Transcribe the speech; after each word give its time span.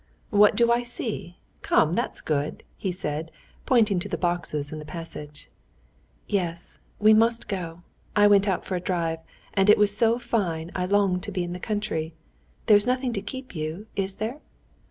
"What 0.31 0.55
do 0.55 0.71
I 0.71 0.81
see? 0.81 1.37
Come, 1.61 1.93
that's 1.93 2.21
good!" 2.21 2.63
he 2.75 2.91
said, 2.91 3.29
pointing 3.67 3.99
to 3.99 4.09
the 4.09 4.17
boxes 4.17 4.71
in 4.71 4.79
the 4.79 4.83
passage. 4.83 5.47
"Yes, 6.25 6.79
we 6.97 7.13
must 7.13 7.47
go. 7.47 7.83
I 8.15 8.25
went 8.25 8.47
out 8.47 8.65
for 8.65 8.75
a 8.75 8.79
drive, 8.81 9.19
and 9.53 9.69
it 9.69 9.77
was 9.77 9.95
so 9.95 10.17
fine 10.17 10.71
I 10.75 10.85
longed 10.87 11.21
to 11.25 11.31
be 11.31 11.43
in 11.43 11.53
the 11.53 11.59
country. 11.59 12.15
There's 12.65 12.87
nothing 12.87 13.13
to 13.13 13.21
keep 13.21 13.53
you, 13.55 13.85
is 13.95 14.15
there?" 14.15 14.41